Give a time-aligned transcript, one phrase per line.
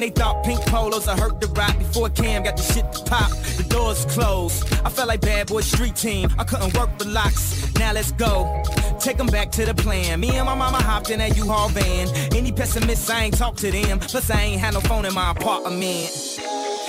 [0.00, 1.78] when they thought pink polos I hurt the rock.
[1.78, 4.64] Before Cam got the shit to pop, the doors closed.
[4.84, 6.28] I felt like bad boy street team.
[6.38, 7.74] I couldn't work the locks.
[7.74, 8.62] Now let's go.
[8.98, 10.20] Take them back to the plan.
[10.20, 12.08] Me and my mama hopped in that U-Haul van.
[12.34, 13.98] Any pessimists, I ain't talk to them.
[13.98, 16.39] Plus, I ain't had no phone in my apartment.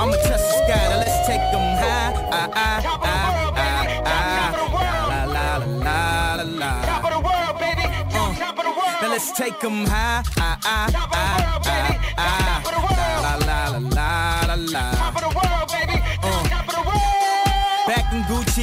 [0.00, 0.84] I'ma touch the sky.
[0.90, 2.12] Now let's take them high.
[2.32, 3.18] Ah, ah, ah,
[3.56, 4.50] ah, ah.
[5.10, 5.98] La, la, la, la,
[6.36, 6.70] la, la.
[6.88, 7.84] Top of the world, baby.
[7.84, 8.98] Uh, Top of the world.
[9.02, 10.22] Now let's take them high.
[10.38, 11.94] Ah, ah, Top of the ah, world, baby.
[12.16, 12.98] ah, Top of the world.
[12.98, 13.20] ah.
[13.24, 13.49] La, la, la,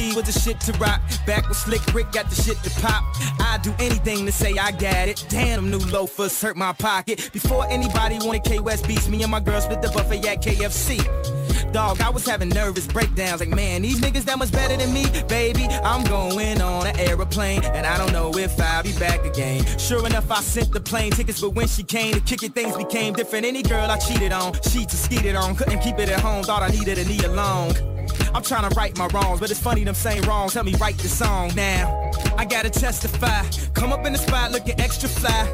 [0.08, 1.00] Gucci was the shit to rock.
[1.26, 3.04] Back with Slick Rick got the shit to pop.
[3.40, 5.24] I'd do anything to say I got it.
[5.28, 7.30] Damn, new loafers hurt my pocket.
[7.32, 11.72] Before anybody wanted K West beats, me and my girl split the buffet at KFC.
[11.72, 13.40] Dog, I was having nervous breakdowns.
[13.40, 15.66] Like, man, these niggas that much better than me, baby.
[15.84, 19.64] I'm going on an aeroplane, and I don't know if I'll be back again.
[19.78, 22.76] Sure enough, I sent the plane tickets, but when she came to kick it, things
[22.76, 23.44] became different.
[23.44, 26.42] Any girl I cheated on, she to skeeted on, couldn't keep it at home.
[26.44, 27.97] Thought I needed a knee along.
[28.34, 30.98] I'm trying to right my wrongs, but it's funny them same wrongs help me write
[30.98, 32.10] the song now.
[32.36, 33.42] I gotta testify.
[33.74, 35.44] Come up in the spot looking extra fly.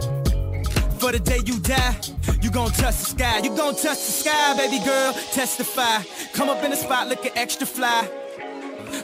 [0.98, 1.96] For the day you die,
[2.40, 3.38] you gon' touch the sky.
[3.38, 5.12] You gon' touch the sky, baby girl.
[5.32, 6.02] Testify.
[6.32, 8.08] Come up in the spot looking extra fly.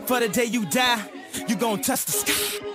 [0.06, 1.02] For the day you die,
[1.46, 2.69] you gon' touch the sky.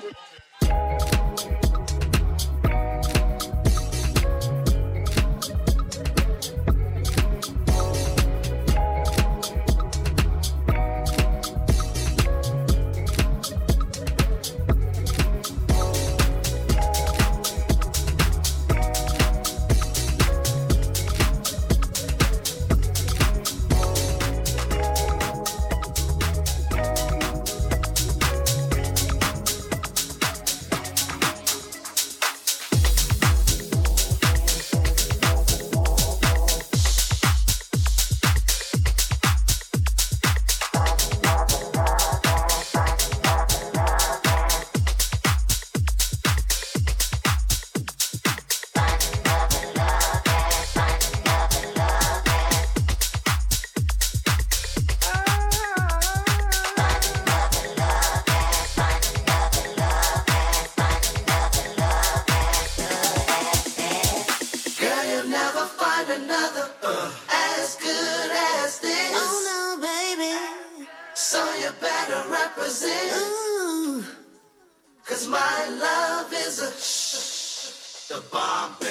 [78.15, 78.84] The bomb,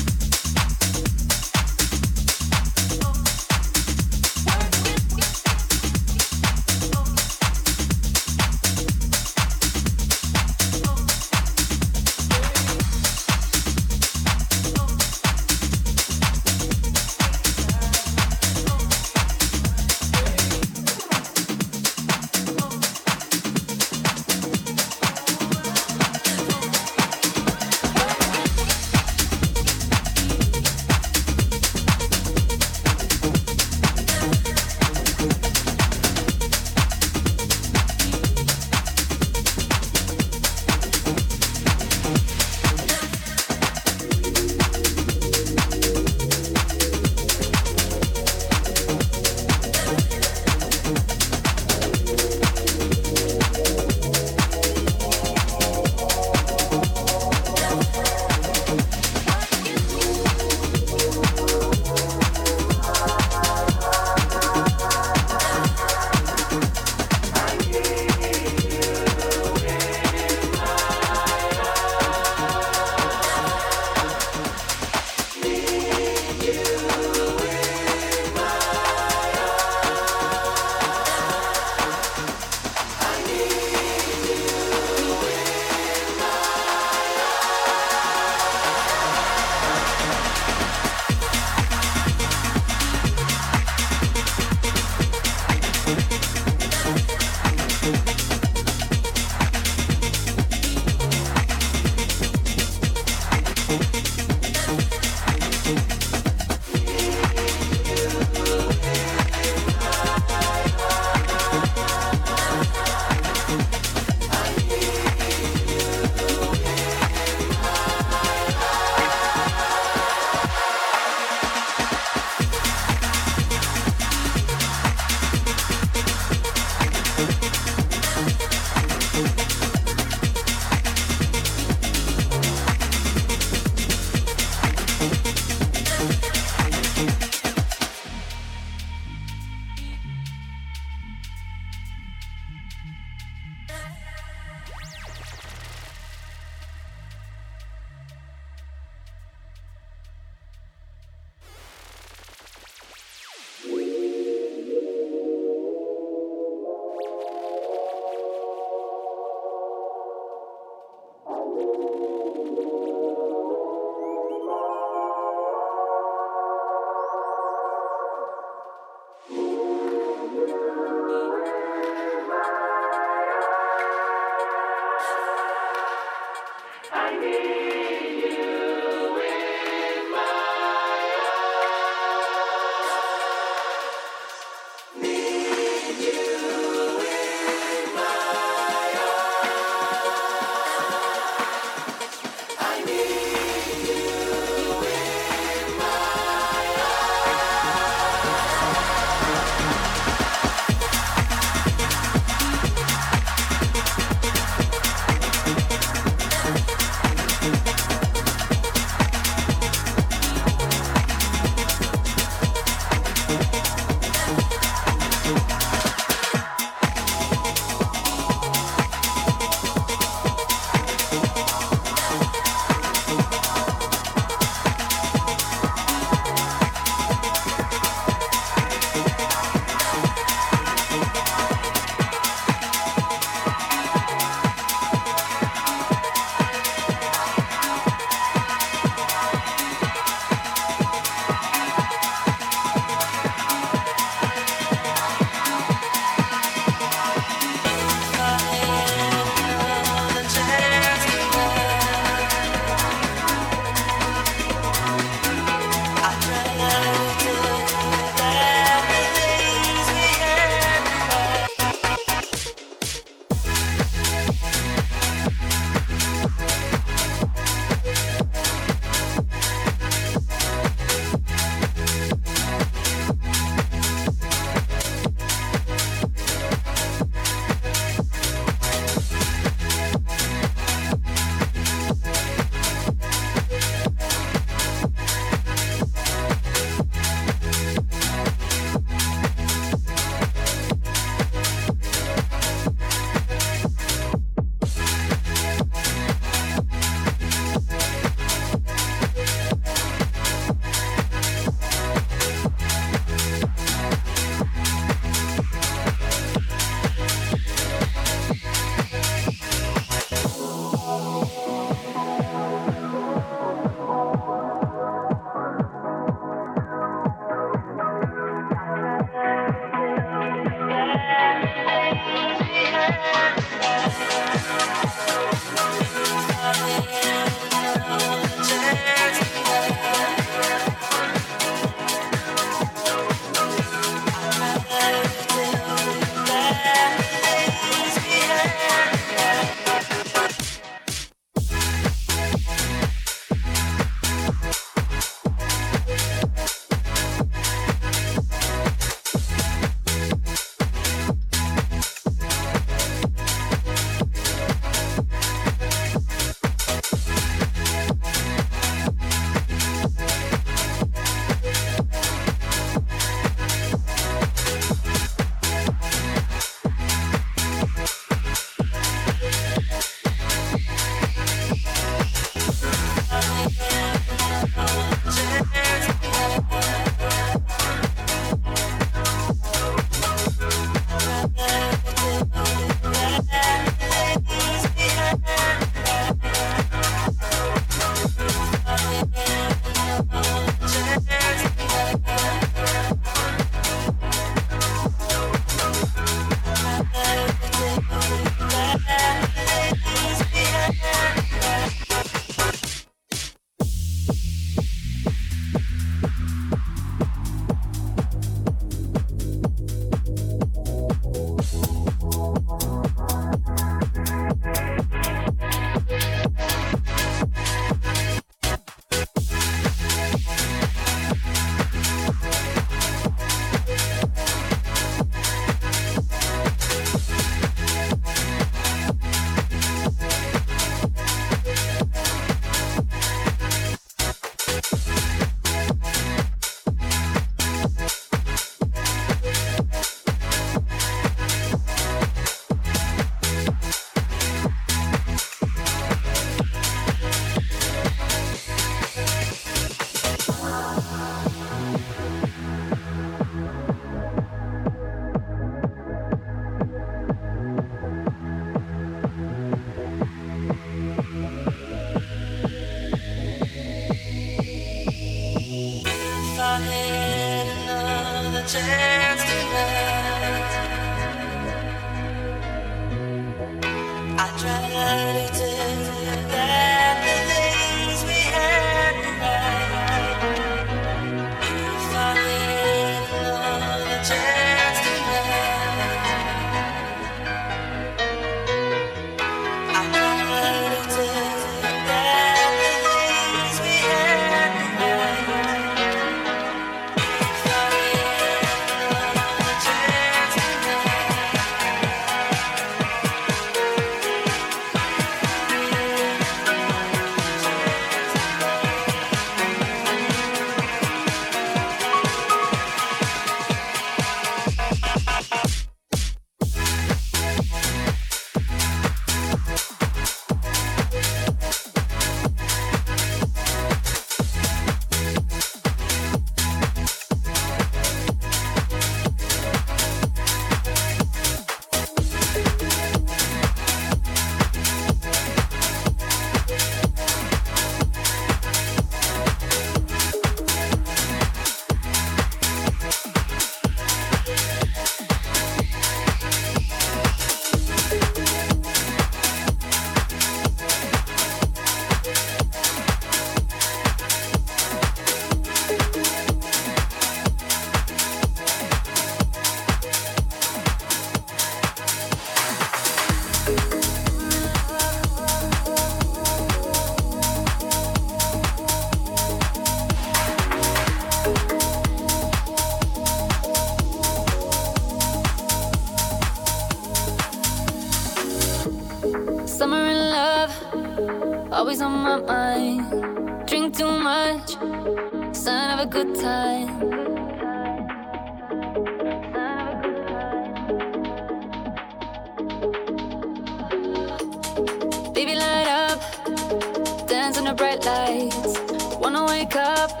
[597.91, 598.53] lights.
[599.01, 600.00] Wanna wake up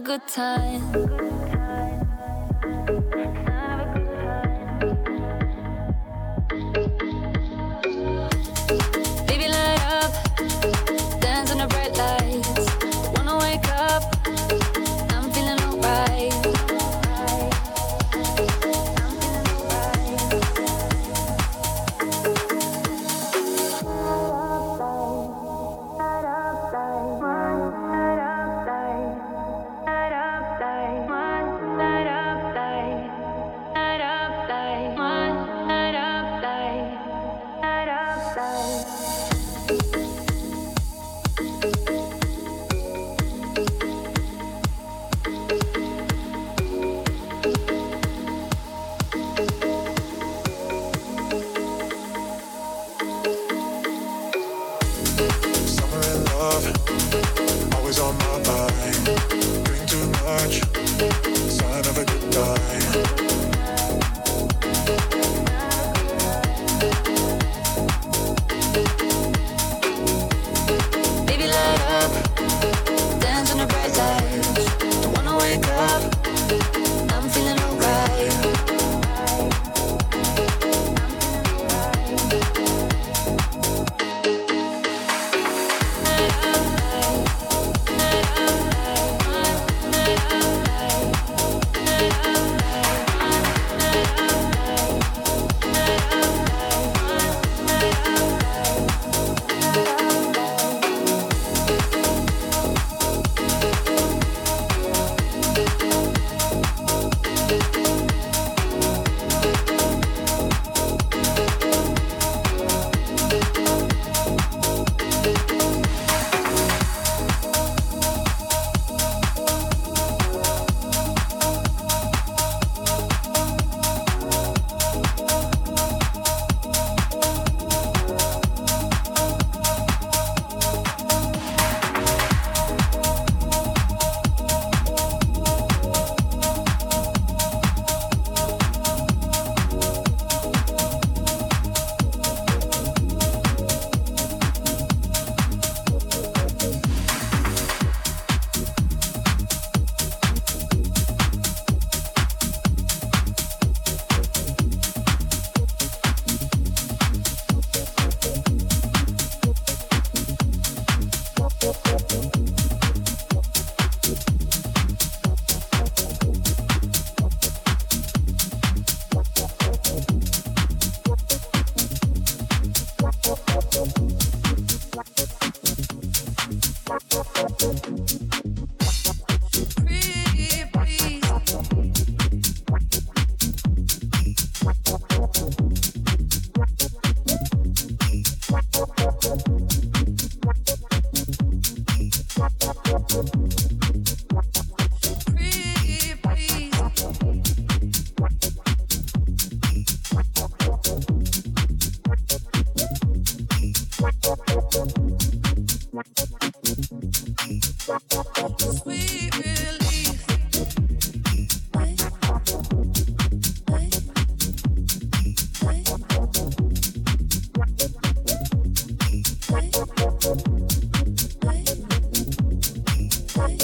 [0.00, 1.53] good time.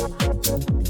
[0.00, 0.89] Thank you.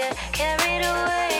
[0.00, 1.39] get carried away.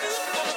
[0.00, 0.47] I do.